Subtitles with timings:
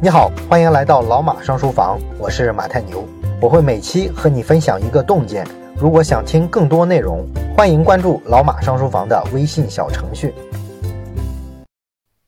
[0.00, 3.04] 你好，欢迎来到老马上书房，我是马太牛，
[3.42, 5.44] 我会每期和你分享一个洞见。
[5.76, 7.26] 如果想听更多内容，
[7.56, 10.32] 欢迎关注老马上书房的微信小程序。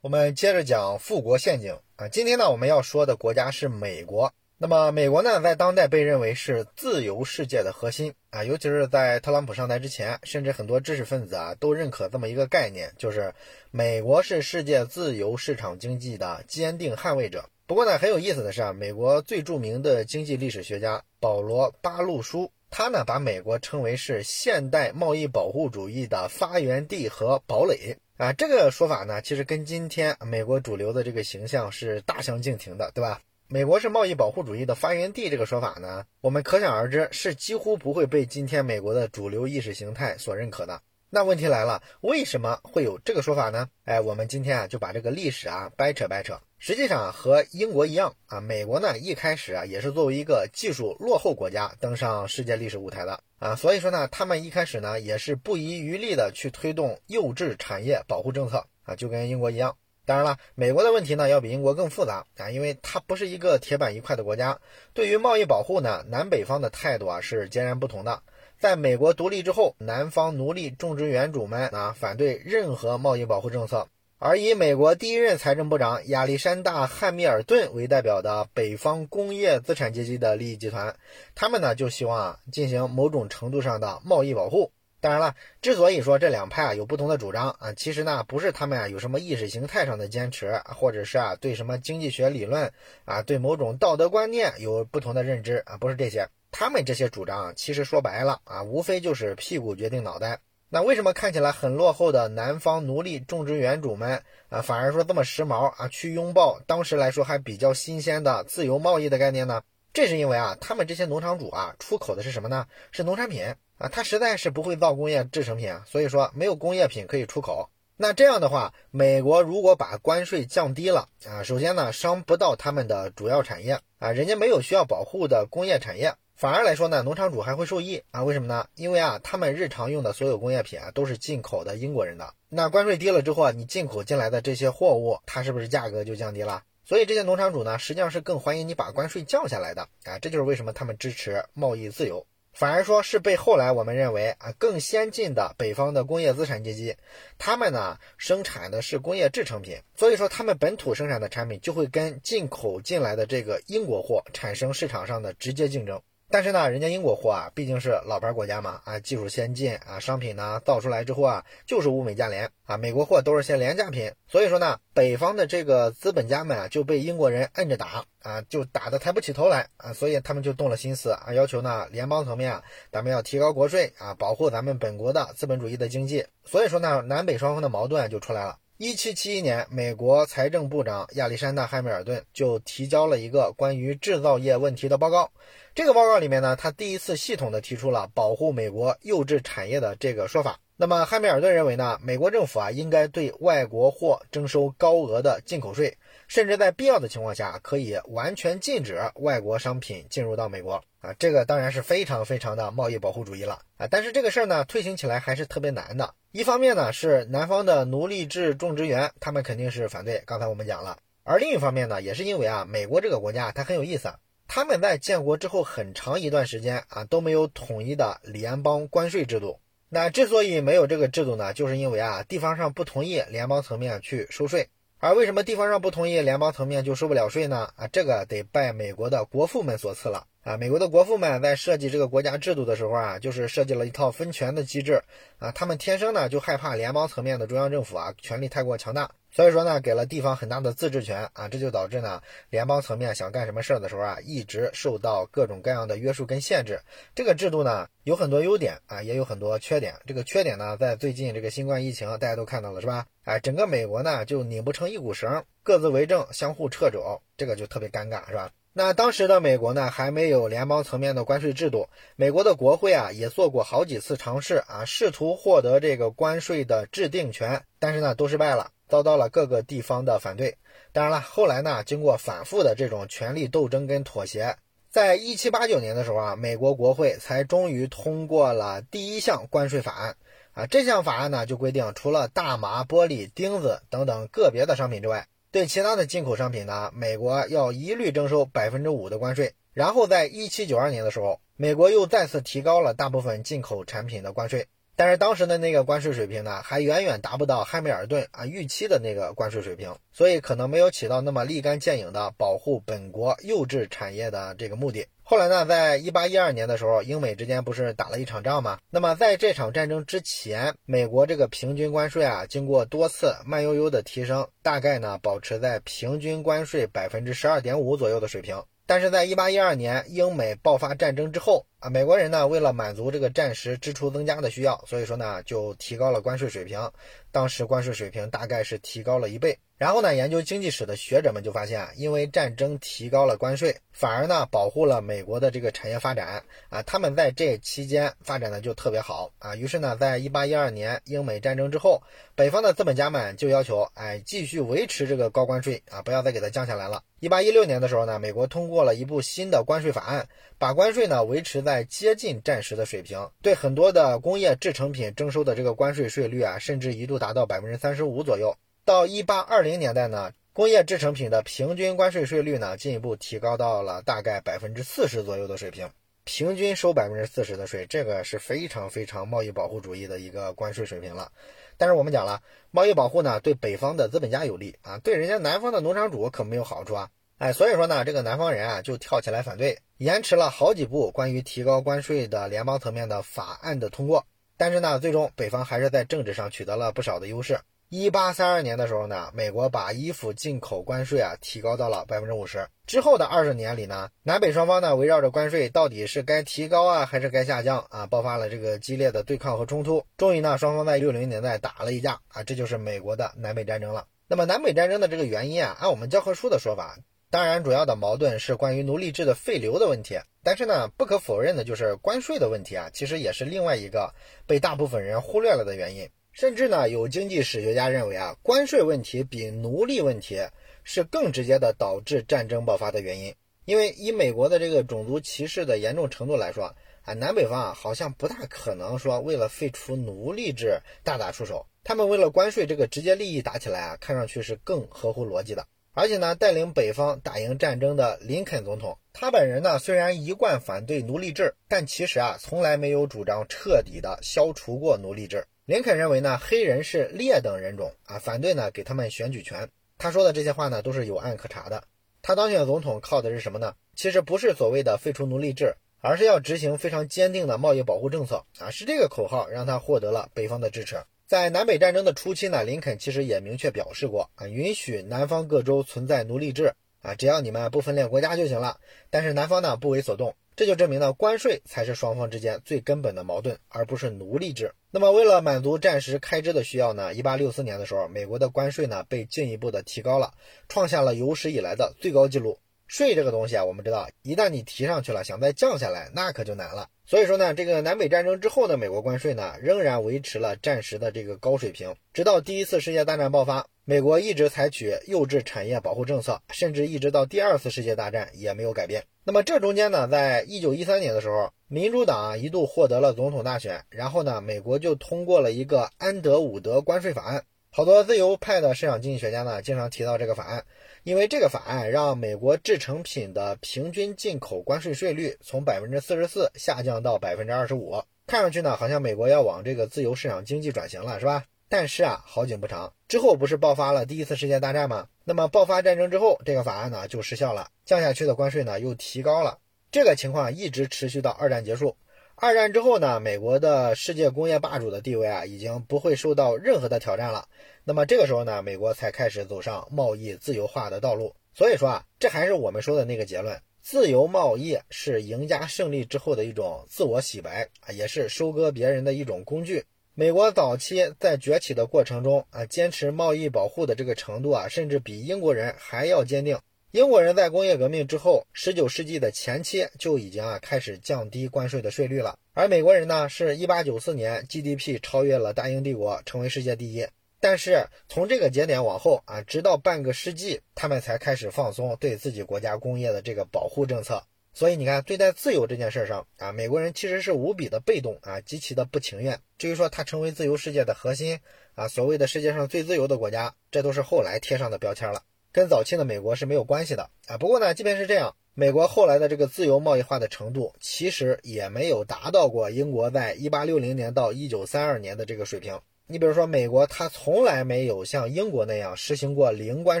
[0.00, 4.32] 我们接着讲富国陷阱啊，今天呢我们要说的国家是美国。
[4.56, 13.34] 那么美国呢，在当代被认为是自由世界的核心啊，尤其是在特朗普上台之前，甚至很多知识分子啊都认可这么一个概念，就是
[13.70, 17.44] 美国是世界自由市场经济的坚定捍卫者。
[17.68, 28.32] 不过呢，很有意思的是啊，美国最著名的经济历史学家保罗·巴路舒，他呢把美国称为是现代贸易保护主义的发源地和堡垒啊。
[28.32, 33.20] 这个说法呢，其实跟今天美国主流的这个形象是大相径庭的，对吧？
[33.48, 40.80] 美国是贸易保护主义的发源地这个说法呢，我们可想而知是几乎不会被今天美国的主流意识形态所认可的。
[41.10, 43.70] 那问题来了，为什么会有这个说法呢？
[43.86, 46.38] 哎，我们今天啊就把这个历史啊掰扯掰扯。
[46.58, 59.76] 实际上和英国一样啊，美国呢一开始啊也是作为一个技术落后国家登上世界历史舞台的啊，所以说呢，他们一开始呢也是不遗余力的去推动幼稚产业保护政策啊，就跟英国一样。
[60.04, 64.60] 当然了，美国的问题呢要比英国更复杂啊，因为它不是一个铁板一块的国家，
[64.92, 68.22] 对于贸易保护呢，南北方的态度啊是截然不同的。
[68.58, 73.86] 在美国独立之后，南方奴隶种植园主们啊反对任何贸易保护政策，
[74.18, 80.96] 而以美国第一任财政部长亚历山大·汉密尔顿为代表的北方工业资产阶级的利益集团，
[81.36, 84.72] 他们呢就希望啊进行某种程度上的贸易保护。
[85.00, 92.72] 当然了，之所以说这两派啊有不同的主张啊，其实呢不是他们啊有什么意识形态上的坚持，或者是啊对什么经济学理论
[93.04, 96.28] 啊对某种道德观念有不同的认知啊，不是这些。
[96.50, 100.40] 他们这些主张，其实说白了啊，无非就是屁股决定脑袋。
[100.70, 109.62] 那为什么看起来很落后的南方奴隶种植园主们啊，反而说这么时髦啊，去拥抱当时来说还比较新鲜的自由贸易的概念呢？
[109.94, 112.66] 这是因为啊，他们这些农场主啊，出口的是什么呢？
[112.92, 117.70] 是农产品啊，他实在是不会造工业制成品啊，所以说没有工业品可以出口。
[117.96, 126.14] 那这样的话，美国如果把关税降低了啊，首先呢，伤不到他们的主要产业啊，人家没有需要保护的工业产业。
[126.38, 128.22] 反而来说呢，农场主还会受益啊？
[128.22, 128.68] 为什么呢？
[128.76, 132.32] 因为啊，他们日常用的所有工业品啊，都是进口的英国人的。
[132.48, 136.62] 那关税低了之后啊，你进口进来的这些货物，它是不是价格就降低了？
[136.84, 140.20] 所以这些农场主呢，实际上是更欢迎你把关税降下来的啊。
[140.20, 146.94] 这就是为什么他们支持贸易自由，反而说是被后来我们认为啊更先进的北方的工业资产阶级，
[147.38, 156.00] 他们呢生产的是工业制成品，所以说他们本土生产的产品就会跟进口进来的这个英国货产生市场上的直接竞争。
[156.30, 172.62] 但是呢，人家英国货啊，毕竟是老牌国家嘛，啊，技术先进啊，商品呢造出来之后啊，就是物美价廉啊，美国货都是些廉价品，所以说呢，北方的这个资本家们啊，就被英国人摁着打啊，就打得抬不起头来啊，所以他们就动了心思啊，要求呢，联邦层面啊，
[172.92, 178.58] 咱们要提高国税啊，保护咱们本国的资本主义的经济，所以说呢，南北双方的矛盾就出来了。
[178.80, 185.32] 一七七一年，美国财政部长亚历山大·汉密尔顿就提交了一个关于制造业问题的报告。
[185.74, 190.60] 这个报告里面呢，他第一次系统的提出了保护美国幼稚产业的这个说法。
[190.76, 201.14] 那么，汉密尔顿认为呢，美国政府啊应该对外国货征收高额的进口税，甚至在必要的情况下可以完全禁止外国商品进入到美国啊。
[201.18, 203.88] 这个当然是非常非常的贸易保护主义了啊。
[203.90, 206.14] 但是这个事儿呢，推行起来还是特别难的。
[206.32, 210.22] 一方面呢，是南方的奴隶制种植园，他们肯定是反对。
[210.26, 219.60] 刚才我们讲了，而另一方面呢，也是因为啊，美国这个国家它很有意思啊，他们在建国之后很长一段时间啊都没有统一的联邦关税制度。
[219.90, 224.68] 那之所以没有这个制度呢，就是因为啊，地方上不同意联邦层面去收税。
[225.00, 227.70] 而为什么地方上不同意，联邦层面就收不了税呢？
[227.76, 230.26] 啊，这个得拜美国的国父们所赐了。
[230.42, 235.02] 啊，美国的国父们在设计这个国家制度的时候啊，就是设计了一套分权的机制。
[235.38, 239.12] 啊，他们天生呢就害怕联邦层面的中央政府啊权力太过强大。
[239.30, 246.80] 所以说呢，给了地方很大的自治权啊，这就导致呢，联邦层面想干什么事儿的时候啊，一直受到各种各样的约束跟限制。
[247.14, 249.94] 这个制度呢，有很多优点啊，也有很多缺点。
[250.06, 253.06] 这个缺点呢，在最近这个新冠疫情，大家都看到了是吧？
[253.24, 258.50] 哎，整个美国呢就拧不成一股绳，各自为政，相互掣肘，这个就特别尴尬是吧？
[258.72, 268.70] 那当时的美国呢，还没有联邦层面的关税制度，美国的国会啊也做过好几次尝试啊，试图获得这个关税的制定权，但是呢都失败了。
[268.88, 270.56] 遭到了各个地方的反对。
[270.92, 274.56] 当然了，后来呢，经过反复的这种权力斗争跟妥协，
[274.90, 280.16] 在一七八九年的时候啊，美国国会才终于通过了第一项关税法案。
[280.54, 289.54] 啊，这项法案呢就规定，除了大麻、玻璃、钉子等等个别的商品之外，对其他的进口商品呢，美国要一律征收百分之五的关税。
[289.72, 294.66] 然后在一七九二年的时候，美国又再次提高了大部分进口产品的关税。
[294.98, 305.06] 但是当时的那个关税水平呢，还远远达不到汉密尔顿啊预期的那个关税水平，所以可能没有起到那么立竿见影的保护本国幼稚产业的这个目的。
[305.22, 308.80] 后来呢，在一八一二年的时候，英美之间不是打了一场仗吗？
[308.90, 318.60] 那么在这场战争之前，美国这个平均关税啊，经过多次慢悠悠的提升，大概呢保持在平均关税百分之十二点五左右的水平。
[318.88, 326.90] 但是在一八一二年英美爆发战争之后啊，美国人呢为了满足这个战时支出增加的需要，所以说呢就提高了关税水平。
[327.30, 329.58] 当时关税水平大概是提高了一倍。
[329.78, 339.54] 然后呢，研究经济史的学者们就发现啊，因为战争提高了关税，反而呢保护了美国的这个产业发展啊，他们在这期间发展的就特别好啊。
[339.54, 342.02] 于是呢，在一八一二年英美战争之后，
[342.34, 347.04] 北方的资本家们就要求哎继续维持这个高关税啊，不要再给它降下来了。
[347.20, 350.28] 一八一六年的时候呢，美国通过了一部新的关税法案，
[350.58, 358.56] 把关税呢维持在接近战时的水平，对很多的工业制成品征收的这个关税税率啊，甚至一度达到百分之三十五左右。
[358.88, 365.90] 到一八二零年代呢，工业制成品的平均关税税率呢，进一步提高到了大概百分之四十左右的水平，
[366.24, 371.30] 平均收百分之四十的税，这个是非常非常贸易保护主义的一个关税水平了。
[371.76, 372.40] 但是我们讲了，
[372.70, 377.10] 贸易保护呢，对北方的资本家有利啊，对人家南方的农场主可没有好处啊。
[377.36, 384.24] 哎，所以说呢，这个南方人啊，就跳起来反对，延迟了好几部关于提高关税的联邦层面的法案的通过。
[384.56, 387.60] 但是呢，最终北方还是在政治上取得了不少的优势。
[387.90, 392.68] 一八三二年的时候呢，美国把衣服进口关税啊提高到了百分之五十。
[392.86, 400.04] 之后的二十年里呢，南北双方呢围绕着关税到底是该提高啊还是该下降啊，爆发了这个激烈的对抗和冲突。
[400.18, 404.06] 终于呢，双方在六零年代打了一架啊，这就是美国的南北战争了。
[404.26, 406.98] 那么南北战争的这个原因啊，按我们教科书的说法，
[407.30, 410.18] 当然主要的矛盾是关于奴隶制的废留的问题。
[410.44, 414.14] 但是呢，不可否认的就是关税的问题啊，其实也是另外一个
[414.46, 416.10] 被大部分人忽略了的原因。
[416.38, 420.38] 甚至呢，有经济史学家认为啊，关税问题比奴隶问题
[420.84, 423.34] 是更直接的导致战争爆发的原因。
[423.64, 431.66] 因为以美国的这个种族歧视的严重程度来说啊，南北方啊好像不大可能说为了废除奴隶制大打出手。
[431.82, 435.66] 他们为了关税这个直接利益打起来啊，看上去是更合乎逻辑的。
[435.92, 445.44] 而且呢，带领北方打赢战争的林肯总统，他本人呢虽然一贯反对奴隶制，但其实啊从来没有主张彻底的消除过奴隶制。
[445.68, 449.68] 林肯认为呢，黑人是劣等人种啊，反对呢给他们选举权。
[449.98, 451.84] 他说的这些话呢，都是有案可查的。
[452.22, 453.74] 他当选总统靠的是什么呢？
[453.94, 460.96] 其实不是所谓的废除奴隶制，而是要执行非常坚定的贸易保护政策啊，是这个口号让他获得了北方的支持。
[461.26, 466.72] 在南北战争的初期呢，林肯其实也明确表示过啊，允许南方各州存在奴隶制
[467.02, 468.78] 啊，只要你们不分裂国家就行了。
[469.10, 470.34] 但是南方呢不为所动。
[470.58, 474.74] 这就证明了关税才是双方之间最根本的矛盾，而不是奴隶制。
[474.90, 477.14] 那么，为了满足战时开支的需要呢？
[477.14, 480.34] 一八六四年的时候，美国的关税呢被进一步的提高了，
[480.68, 482.58] 创下了有史以来的最高纪录。
[482.88, 486.88] 税这个东西啊，我们知道，一旦你提上去了，想再降下来，那可就难了。
[487.06, 499.04] 所以说呢，这个南北战争之后的美国关税呢，仍然维持了战时的这个高水平，直到第一次世界大战爆发，美国一直采取幼稚产业保护政策，甚至一直到第二次世界大战也没有改变。
[499.24, 507.44] 那么这中间呢，在一九一三年的时候，民主党一度获得了总统大选，然后呢，美国就通过了一个安德伍德关税法案。
[507.70, 510.64] 好多自由派的市场经济学家呢，经常提到这个法案，
[511.04, 518.02] 因为这个法案让美国制成品的平均进口关税税率从百分之四十四下降到百分之二十五。
[518.26, 521.44] 看上去呢，好像美国要往这个自由市场经济转型了，是吧？
[521.68, 525.08] 但是啊，好景不长，之后不是爆发了第一次世界大战吗？
[525.24, 529.58] 那么爆发战争之后，这个法案呢就失效了，降下去的关税呢又提高了。
[529.92, 531.96] 这个情况一直持续到二战结束。
[532.40, 537.48] 二战之后呢，美国的世界工业霸主的地位啊，已经不会受到任何的挑战了。
[537.82, 541.34] 那么这个时候呢，美国才开始走上贸易自由化的道路。
[541.52, 549.84] 所以说啊，这还是我们说的那个结论：自由贸易是赢家胜利之后的一种自我洗白啊，也是收割别人的一种工具。
[550.14, 556.56] 美国早期在崛起的过程中啊，坚持贸易保护的这个程度啊，甚至比英国人还要坚定。
[556.90, 562.38] 英国人在工业革命之后，十九世纪的前期就已经啊开始降低关税的税率了。
[562.54, 567.06] 而美国人呢，是一八九四年 GDP 超越了大英帝国，成为世界第一。
[567.40, 574.24] 但是从这个节点往后啊，直到半个世纪，他们才开始放松对自己国家工业的这个保护政策。
[574.54, 579.38] 所以你看，对待自由这件事上啊，美国人其实是无比的被动啊，极其的不情愿。
[579.58, 581.38] 至于说他成为自由世界的核心
[581.74, 585.22] 啊，所谓的世界上最自由的国家，这都是后来贴上的标签了。
[585.58, 587.36] 跟早期的美国是没有关系的啊。
[587.36, 595.80] 不过呢，即便是这样，美国后来的这个自由贸易化的程度，其实也没有达到过英国在一八六零年到一九三二年的这个水平。
[596.06, 600.00] 你比如说，美国它从来没有像英国那样实行过零关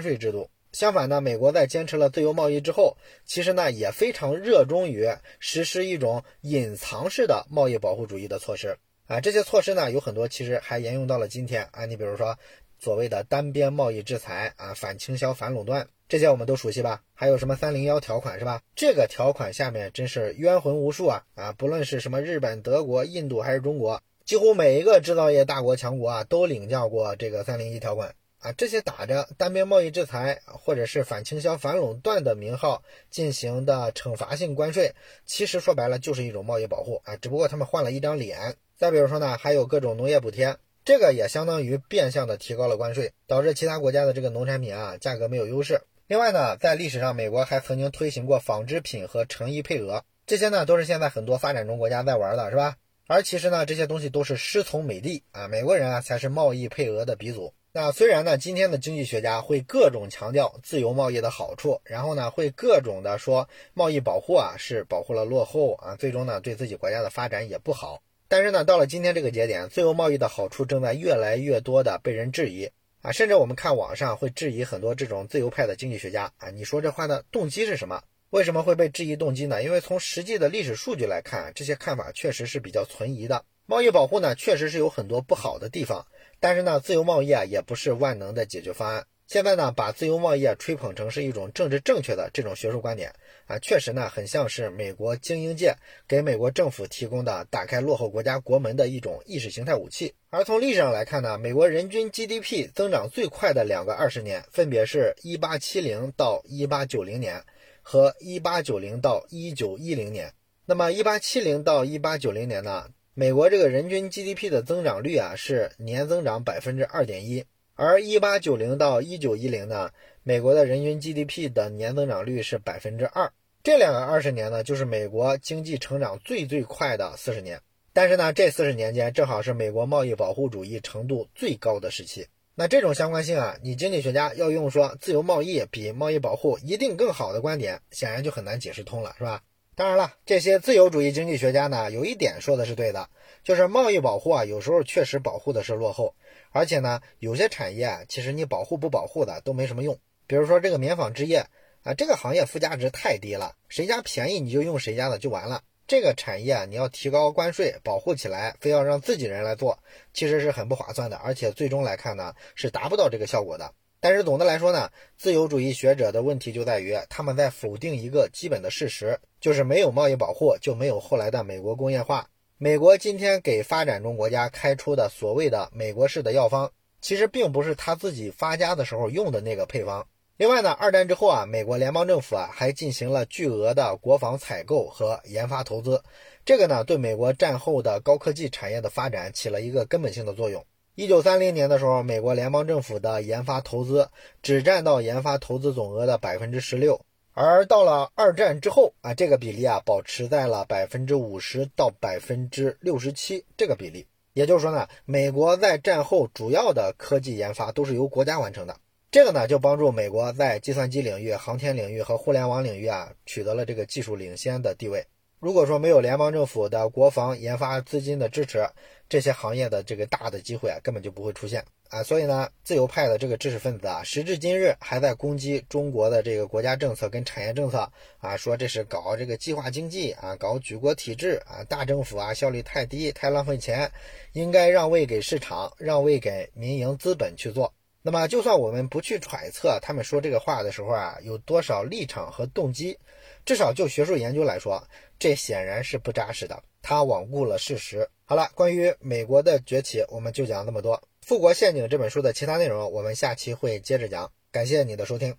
[0.00, 0.48] 税制度。
[0.70, 5.08] 相反呢，美国在坚持了自由贸易之后，其实呢也非常热衷于
[5.40, 9.20] 实施一种隐藏式的贸易保护主义的措施啊。
[9.20, 11.84] 这些措施呢有很多，其实还沿用到了今天啊。
[11.84, 12.38] 你比如说，
[12.78, 17.02] 所谓的单边贸易制裁啊，反倾销、反垄断，这些我们都熟悉吧？
[17.14, 18.62] 还有什么三零幺条款是吧？
[18.76, 21.52] 这个条款下面真是冤魂无数啊啊！
[21.52, 28.14] 不论是什么日本、德国、印度还是中国，几乎每一个制造业大国强国啊，都领教过这个三零一条款。
[28.40, 34.94] 啊，这些打着单边贸易制裁或者是反倾销、反垄断的名号进行的惩罚性关税，
[35.26, 38.54] 其实说白了就是一种贸易保护啊，只不过他们换了一张脸。
[38.76, 45.82] 再比如说呢，还有各种农业补贴，这个也相当于变相的提高了关税，导致其他国家的这个农产品啊价格没有优势。
[46.06, 52.76] 另外呢，在历史上，美国还曾经推行过纺织品和成衣配额，这些呢都是现在很多发展中国家在玩的，是吧？
[53.06, 57.52] 而其实呢，这些东西都是师从美帝啊，美国人啊才是贸易配额的鼻祖。
[57.72, 68.00] 那虽然呢，今天的经济学家会各种强调自由贸易的好处，然后呢，会各种的说贸易保护啊是保护了落后啊，最终呢对自己国家的发展也不好。
[68.30, 72.70] 但是呢，到了今天这个节点，自由贸易的好处正在越来越多的被人质疑
[73.00, 78.02] 啊，甚至我们看网上会质疑很多这种自由派的经济学家啊，你说这话的动机是什么？
[78.28, 79.62] 为什么会被质疑动机呢？
[79.62, 83.46] 因为从实际的历史数据来看，这些看法确实是比较存疑的。
[83.64, 86.06] 贸易保护呢，确实是有很多不好的地方。
[86.38, 89.06] 但是呢，自由贸易啊也不是万能的解决方案。
[89.28, 93.12] 现在呢，把自由贸易啊吹捧成是一种政治正确的这种学术观点
[93.44, 95.74] 啊，确实呢很像是美国精英界
[96.08, 100.14] 给美国政府提供的打开落后国家国门的一种意识形态武器。
[100.30, 107.44] 而从历史上来看呢，美国人均 GDP 增长最快的两个二十年，分别是1870到1890年
[107.82, 110.32] 和1890到1910年。
[110.64, 112.88] 那么1870到1890年呢？
[113.12, 117.44] 美国这个人均 GDP 的增长率啊是年增长百分之二点一，
[117.80, 119.90] 而一八九零到一九一零呢，
[120.24, 123.32] 美国的人均 GDP 的年增长率是百分之二。
[123.62, 127.60] 这两个二十年呢，就是美国经济成长最最快的四十年。
[127.92, 132.26] 但是呢，这四十年间正好是美国贸易保护主义程度最高的时期。
[132.56, 139.40] 那这种相关性啊，你经济学家要用说自由贸易比贸易保护一定更好的观点，显然就很难解释通了，是吧？
[139.76, 143.08] 当然了，这些自由主义经济学家呢，有一点说的是对的，
[143.44, 146.16] 就是贸易保护啊，有时候确实保护的是落后，
[146.50, 149.98] 而且呢，有些产业啊，其实你保护不保护的都没什么用。
[150.26, 151.46] 比如说这个棉纺织业
[151.82, 155.62] 啊，这个行业附加值太低了，谁家便宜你就用谁家的就完了。
[155.86, 159.78] 这个产业啊，你要提高关税保护起来，非要让自己人来做，
[160.12, 163.72] 其实是很不划算的，而且最终来看呢，是达不到这个效果的。
[164.00, 172.28] 但是总的来说呢，自由主义学者的问题就在于他们在否定一个基本的事实，就是没有贸易保护就没有后来的美国工业化。
[172.60, 180.04] 美国今天给发展中国家开出的所谓的美国式的药方，其实并不是他自己发家的时候用的那个配方。
[180.36, 186.02] 另外呢，二战之后啊，美国联邦政府啊还进行了巨额的国防采购和研发投资，
[186.44, 190.66] 这个呢对美国战后的高科技产业的发展起了一个根本性的作用。
[190.96, 194.10] 一九三零年的时候，美国联邦政府的研发投资
[194.42, 197.00] 只占到研发投资总额的百分之十六，
[197.40, 204.08] 而到了二战之后啊，这个比例啊保持在了百分之五十到百分之六十七这个比例。
[204.32, 208.76] 也就是说呢，美国在战后主要的科技研发都是由国家完成的，
[209.12, 215.06] 这个呢就帮助美国在计算机领域、航天领域和互联网领域啊取得了这个技术领先的地位。
[215.40, 218.68] 如果说没有联邦政府的国防研发资金的支持，
[219.08, 222.02] 这些行业的这个大的机会啊，根本就不会出现啊。
[222.02, 233.88] 所以呢，自由派的这个知识分子啊，时至今日还在攻击中国的这个国家政策跟产业政策啊，说这是搞这个计划经济啊，搞举国体制啊，大政府啊效率太低，太浪费钱，
[234.32, 237.72] 应该让位给市场，让位给民营资本去做。
[238.02, 242.98] 那么，就算我们不去揣测他们说这个话的时候啊，有多少立场和动机。
[243.44, 244.82] 至少就学术研究来说，
[245.18, 246.62] 这显然是不扎实的。
[246.80, 248.08] 他罔顾了事实。
[248.24, 250.96] 好了，关于美国的崛起，我们就讲这么多。
[251.26, 254.30] 《富国陷阱》这本书的其他内容，我们下期会接着讲。
[254.50, 255.36] 感谢你的收听。